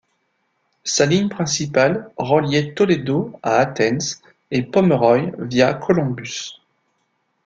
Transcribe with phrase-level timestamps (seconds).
[0.83, 6.59] Sa ligne principale reliait Toledo à Athens et Pomeroy via Columbus.